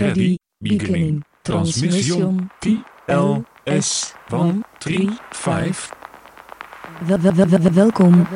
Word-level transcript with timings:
Ready, 0.00 0.38
beginning, 0.60 1.22
transmission, 1.44 2.50
TLS 2.60 4.14
135. 4.28 5.90
Wel- 7.06 7.18
wel- 7.20 7.34
wel- 7.34 7.48
wel- 7.48 7.72
Welkom 7.72 8.26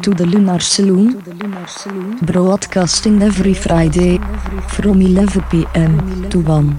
to 0.00 0.14
the 0.14 0.26
Lunar 0.26 0.60
Saloon, 0.60 1.22
broadcasting 2.24 3.22
every 3.22 3.54
Friday 3.54 4.18
from 4.66 5.00
11 5.00 5.42
p.m. 5.50 6.28
to 6.28 6.38
1. 6.40 6.78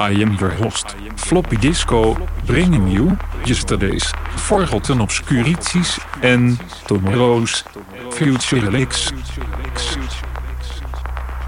I 0.00 0.22
am 0.22 0.32
your 0.40 0.50
host, 0.50 0.96
Floppy 1.16 1.56
Disco, 1.56 2.16
bringing 2.46 2.88
you 2.88 3.16
yesterday's 3.44 4.12
Forgotten 4.36 5.00
Obscurities 5.00 5.98
and 6.22 6.58
tomorrow's 6.86 7.62
Future 8.12 8.70
Licks. 8.70 9.12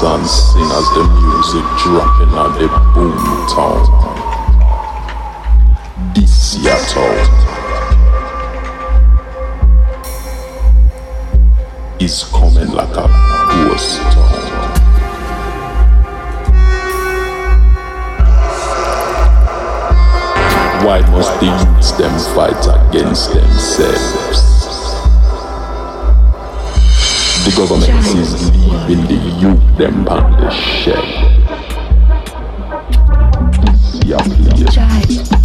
Sing 0.00 0.62
as 0.62 0.88
the 0.96 1.04
music 1.04 1.64
dropping 1.82 2.32
at 2.32 2.58
the 2.58 2.68
boom 2.94 3.20
town. 3.52 3.84
This 6.14 6.56
town 6.90 7.18
is 12.00 12.24
coming 12.32 12.72
like 12.72 12.96
a 12.96 13.08
ghost 13.52 14.00
town. 14.14 14.40
Why 20.82 21.00
must 21.10 21.38
the 21.40 21.46
youths 21.46 21.92
them 21.92 22.18
fight 22.34 22.88
against 22.88 23.34
themselves? 23.34 24.40
The 27.44 27.52
government 27.54 28.06
is 28.16 28.59
leaving 28.90 29.06
the 29.06 29.30
youth 29.40 29.78
them 29.78 30.08
on 30.08 30.32
the 30.40 30.50
shelf. 30.50 31.06
Yeah, 34.04 35.39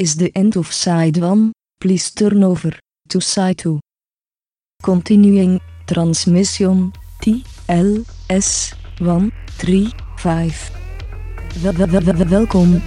is 0.00 0.16
the 0.16 0.30
end 0.34 0.56
of 0.56 0.72
side 0.72 1.18
1. 1.18 1.52
Please 1.80 2.10
turn 2.10 2.42
over 2.42 2.72
to 3.08 3.20
side 3.20 3.58
2. 3.58 3.78
Continuing 4.82 5.60
transmission 5.86 6.92
T 7.20 7.44
L 7.68 8.04
S 8.30 8.72
1 8.98 9.30
3 9.58 9.92
5. 10.16 10.70
Wel- 11.62 11.72
wel- 11.74 11.88
wel- 11.88 12.02
wel- 12.04 12.26
Welkom 12.28 12.82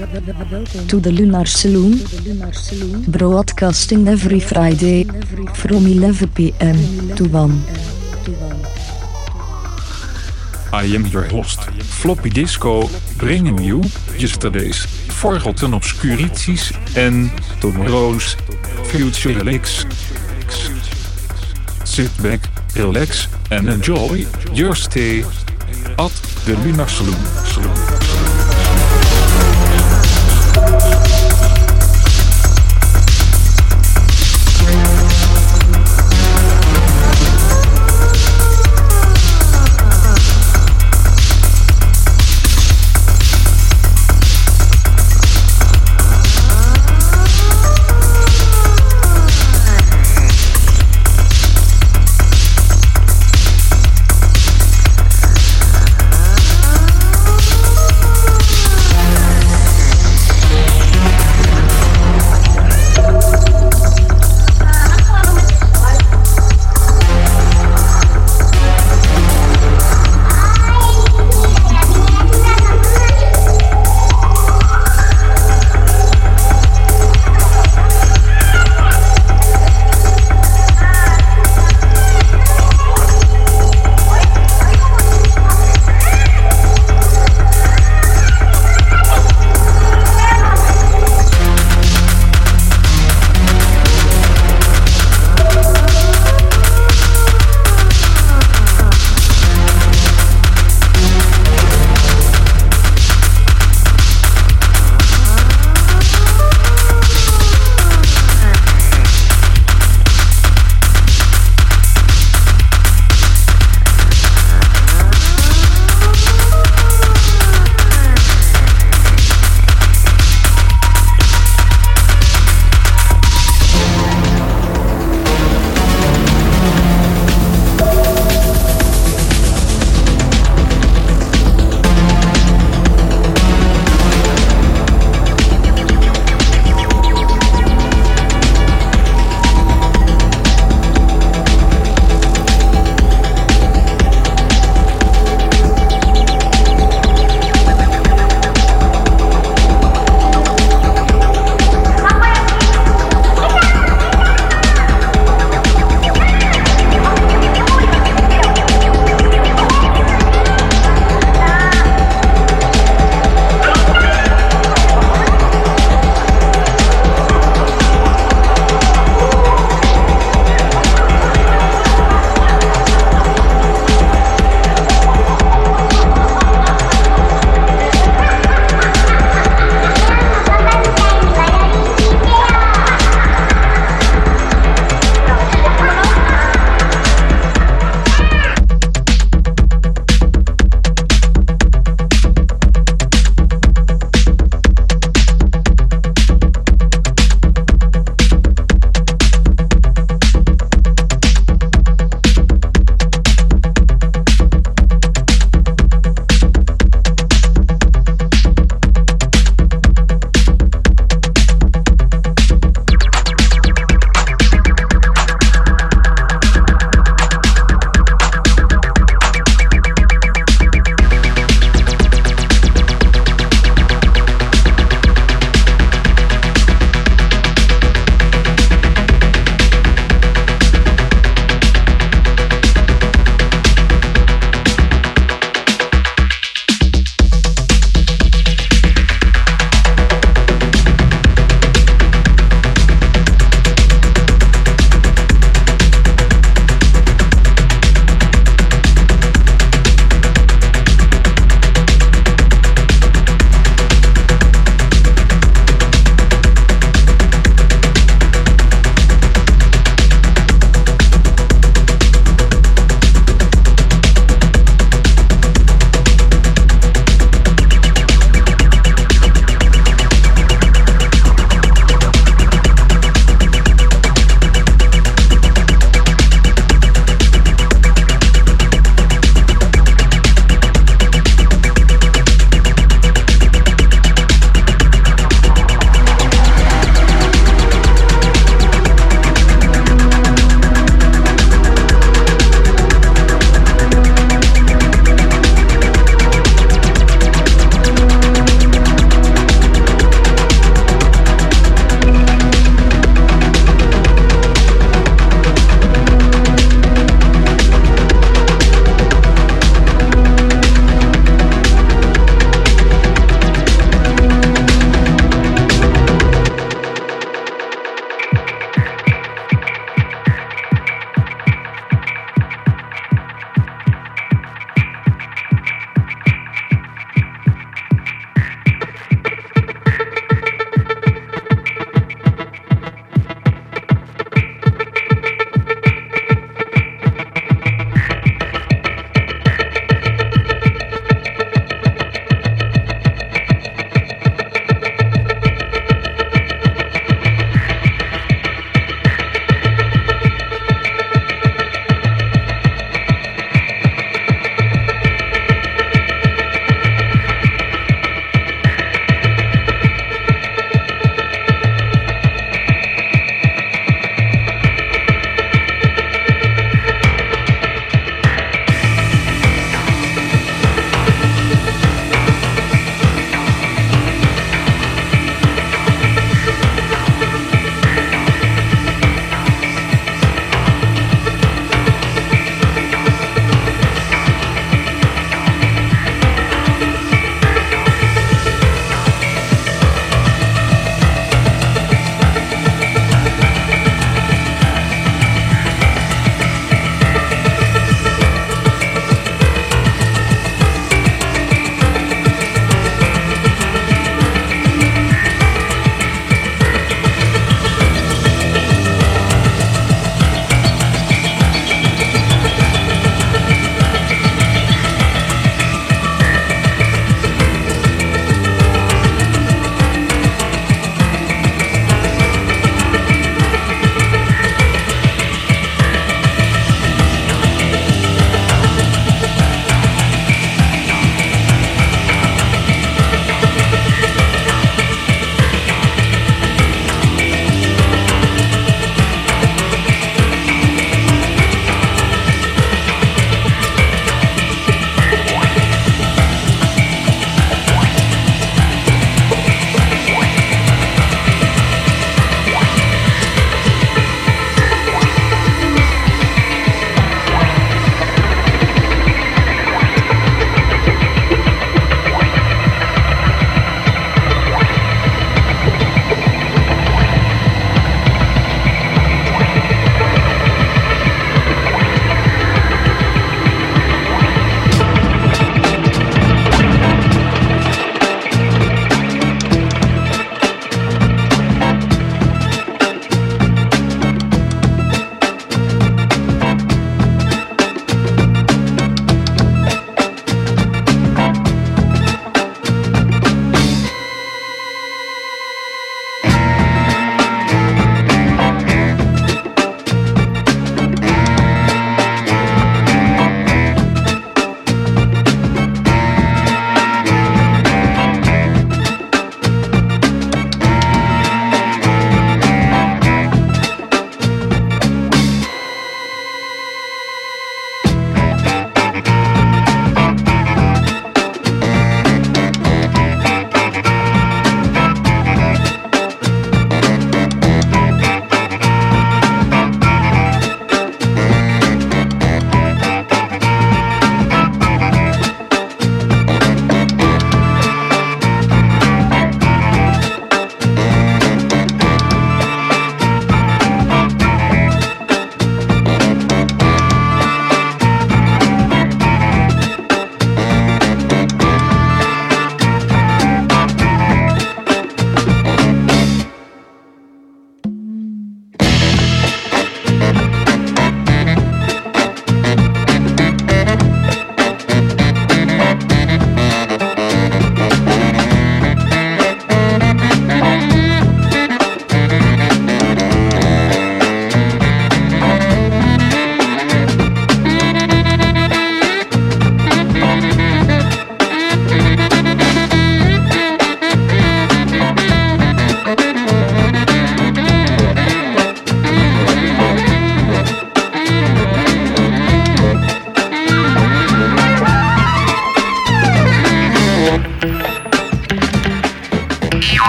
to 0.87 0.99
the 0.99 1.11
Lunar 1.11 1.45
Saloon. 1.47 2.01
Broadcasting 3.07 4.07
every 4.07 4.39
Friday 4.39 5.05
from 5.53 5.85
11 5.85 6.29
pm 6.33 6.77
to 7.15 7.25
1. 7.29 7.61
I 10.73 10.85
am 10.85 11.05
your 11.05 11.25
host, 11.25 11.61
Floppy 12.01 12.31
Disco, 12.31 12.89
bringing 13.19 13.59
you 13.59 13.83
yesterday's 14.17 14.83
forgotten 15.13 15.75
obscurities 15.75 16.73
and 16.97 17.29
tomorrow's 17.61 18.33
future 18.85 19.43
licks. 19.43 19.85
Sit 21.85 22.11
back, 22.23 22.49
relax 22.75 23.27
and 23.51 23.69
enjoy 23.69 24.25
your 24.51 24.73
stay 24.73 25.19
at 25.19 26.13
the 26.47 26.59
Lunar 26.65 26.87
Saloon. 26.87 28.12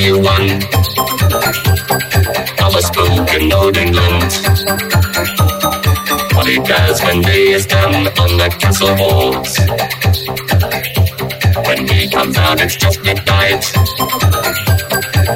You 0.00 0.18
Of 0.18 0.24
a 2.74 2.82
spook 2.82 3.30
in 3.34 3.52
Old 3.52 3.76
England 3.76 4.32
What 6.34 6.46
he 6.46 6.58
does 6.58 7.02
when 7.02 7.20
day 7.22 7.52
is 7.52 7.66
done 7.66 7.94
on 7.94 8.36
the 8.36 8.48
castle 8.58 8.96
walls 8.96 9.56
When 11.66 11.86
he 11.88 12.10
comes 12.10 12.36
out 12.36 12.60
it's 12.60 12.76
just 12.76 13.02
midnight. 13.02 13.64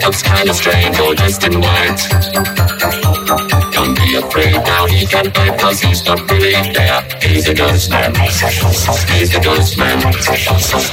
Looks 0.05 0.23
kinda 0.23 0.55
strange 0.55 1.01
all 1.01 1.15
dressed 1.15 1.43
in 1.45 1.61
white 1.61 2.01
be 4.11 4.17
afraid 4.17 4.55
now, 4.67 4.87
he 4.87 5.07
can 5.07 5.31
bite 5.31 5.59
cause 5.59 5.81
he's 5.81 6.05
not 6.05 6.19
really 6.31 6.73
there. 6.73 7.03
He's 7.23 7.49
a 7.49 7.55
ghost 7.55 7.91
man. 7.91 8.13
He's 8.15 9.35
a 9.35 9.41
ghost 9.41 9.79
man. 9.79 9.99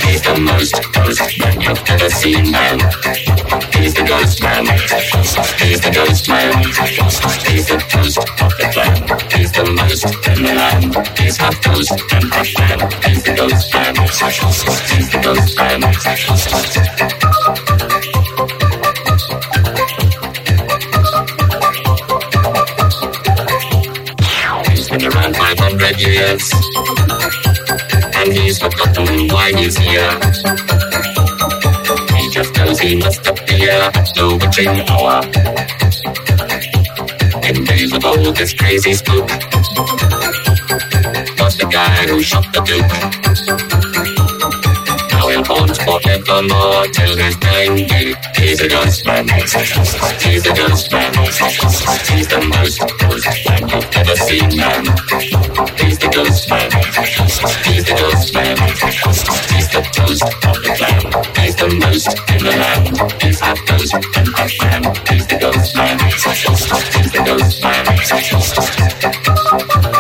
He's 0.06 0.22
the 0.22 0.38
most 0.40 0.76
ghost 0.94 1.40
man 1.40 1.62
you've 1.62 1.84
ever 1.90 2.10
seen, 2.10 2.52
man. 2.52 2.78
He's 3.74 3.94
the 3.94 4.06
ghost 4.08 4.42
man. 4.44 4.66
He's 5.58 5.82
the 5.82 5.92
ghost 5.92 6.30
man. 6.30 6.64
He's 7.50 7.68
the 7.68 7.78
ghost 7.92 8.18
of 8.18 8.52
the 8.58 8.70
clan. 8.74 8.96
He's 9.32 9.52
the 9.52 9.66
most 9.66 10.06
in 10.28 10.44
the 10.44 10.54
land. 10.54 10.96
He's 11.18 11.38
half 11.38 11.62
ghost 11.64 11.92
and 11.92 12.26
half 12.34 12.50
man. 12.60 12.80
He's 13.04 13.24
the 13.24 13.34
ghost 13.34 13.74
man. 13.74 13.96
He's 14.94 15.10
the 15.10 15.20
ghost 15.24 15.58
man. 15.58 17.37
500. 25.98 28.16
And 28.16 28.32
he's 28.34 28.60
forgotten 28.60 29.28
why 29.30 29.52
he's 29.54 29.76
here. 29.78 30.12
He 32.16 32.30
just 32.30 32.56
knows 32.56 32.80
he 32.80 32.96
must 32.96 33.26
appear 33.26 33.90
the 34.14 34.38
witching 34.40 34.88
hour. 34.90 35.24
In 37.50 37.64
days 37.64 37.94
of 37.94 38.06
old, 38.06 38.36
this 38.36 38.54
crazy 38.54 38.94
spook 38.94 39.28
was 41.40 41.58
the 41.58 41.66
guy 41.72 42.06
who 42.08 42.22
shot 42.22 42.46
the 42.54 42.62
Duke. 42.62 43.87
Now 45.38 45.44
he'll 45.44 45.58
haunt 45.58 45.78
forevermore 45.78 46.88
till 46.88 47.16
his 47.16 47.38
dying 47.38 47.88
day. 47.88 48.16
He's 48.36 48.60
a 48.60 48.68
ghost 48.68 49.06
man. 49.06 49.28
He's 49.28 50.46
a 50.48 50.54
ghost 50.56 50.92
man. 50.92 51.14
He's 51.14 52.28
the 52.28 52.42
most 52.42 52.80
ghost 52.98 53.28
man 53.46 53.70
you've 53.70 53.96
ever 53.98 54.16
seen, 54.16 54.58
man. 54.58 54.86
He's 55.78 56.00
the 56.00 56.10
ghost 56.12 56.50
man. 56.50 56.72
He's 57.66 57.86
the 57.86 57.94
ghost 57.94 58.34
man. 58.34 58.58
He's 59.54 59.70
the 59.70 59.82
toast 59.94 60.24
of 60.24 60.58
the 60.64 60.74
clan. 60.74 61.06
He's 61.36 61.56
the 61.56 61.68
most 61.68 62.18
in 62.32 62.44
the 62.44 62.58
land. 62.58 63.22
He's 63.22 63.40
half 63.40 63.64
ghost 63.68 63.94
and 63.94 64.28
half 64.36 64.52
man. 64.62 64.84
He's 65.08 65.28
the 65.28 65.38
ghost 65.38 65.76
man. 65.76 66.00
He's 66.00 67.12
the 67.12 67.22
ghost 67.24 67.48
He's 69.84 69.97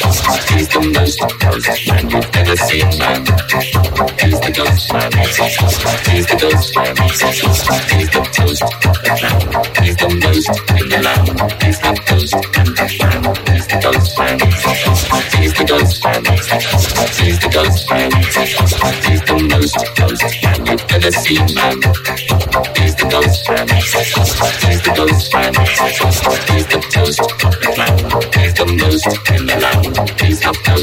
man. 0.00 0.12
He's 0.52 0.68
the 0.68 0.80
most 0.94 1.20
ghost 1.40 1.68
man 1.88 2.10
you've 2.10 2.36
ever 2.36 2.56
seen, 2.56 2.88
man. 2.98 3.22
He's 4.20 4.40
the 4.40 4.52
ghost 4.54 4.92
man. 4.92 5.12
He's 6.08 6.26
the 6.26 6.36
ghost 6.40 6.76
man. 6.76 6.96
He's 7.92 8.10
the 8.10 8.22
toast. 8.32 8.64
He's 9.82 9.96
the 9.96 10.08
most 10.22 10.48
in 10.80 10.88
the 10.88 10.98
land. 11.02 11.28
He's 11.62 11.78
the 11.78 11.92
ghost 12.08 12.36
man. 12.48 12.68
He's 13.52 13.66
the 13.66 13.78
ghost 13.82 14.18
man. 14.18 14.38
He's 15.36 15.54
the 15.54 15.64
ghost 15.64 16.04
man. 16.04 16.24
He's 17.20 17.38
the. 17.38 17.52
He's 19.06 19.22
the 19.22 19.36
most 19.50 19.76
ghost 19.96 20.22
man 20.42 20.66
you've 20.66 20.84
ever 20.92 21.10
seen, 21.10 21.46
man. 21.54 21.76
He's 22.76 22.94
the 22.96 23.06
ghost 23.10 23.48
man. 23.48 23.68
He's 23.68 24.82
the 24.82 24.92
ghost 24.96 25.32
man. 25.34 25.54
He's 26.50 26.66
the 26.66 26.80
toast. 26.90 27.20
He's 28.36 28.54
the 28.54 28.66
most 28.66 29.06
in 29.30 29.46
the 29.46 29.56
land. 29.60 29.81
He's 29.82 30.40
the 30.40 30.82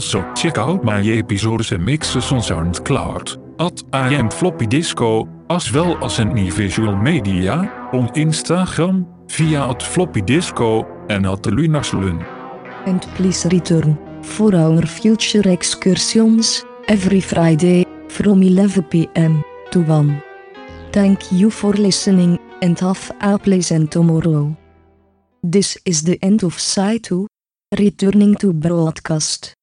Also 0.00 0.24
check 0.34 0.56
out 0.56 0.82
my 0.82 1.02
episodes 1.18 1.72
and 1.72 1.84
mixes 1.84 2.32
on 2.32 2.40
SoundCloud, 2.40 3.36
at 3.58 3.82
I 3.92 4.14
am 4.14 4.30
Floppy 4.30 4.66
Disco, 4.66 5.28
as 5.50 5.70
well 5.72 6.02
as 6.02 6.18
in 6.18 6.50
visual 6.50 6.96
media, 6.96 7.52
on 7.92 8.08
Instagram, 8.14 9.04
via 9.28 9.68
at 9.68 9.82
Floppy 9.82 10.22
Disco, 10.22 10.86
en 11.10 11.26
at 11.26 11.42
the 11.42 11.50
Lunar 11.50 11.84
Saloon. 11.84 12.24
And 12.86 13.02
please 13.14 13.44
return 13.52 13.98
for 14.22 14.54
our 14.54 14.86
future 14.86 15.46
excursions 15.46 16.64
every 16.88 17.20
Friday 17.20 17.84
from 18.08 18.42
11 18.42 18.84
pm 18.84 19.44
to 19.70 19.80
1. 19.82 20.22
Thank 20.92 21.30
you 21.30 21.50
for 21.50 21.74
listening 21.74 22.38
and 22.62 22.80
have 22.80 23.12
a 23.20 23.38
pleasant 23.38 23.90
tomorrow. 23.92 24.56
This 25.42 25.76
is 25.84 26.04
the 26.04 26.18
end 26.22 26.42
of 26.42 26.58
Side 26.58 27.04
2. 27.04 27.26
Returning 27.78 28.34
to 28.36 28.52
broadcast. 28.54 29.59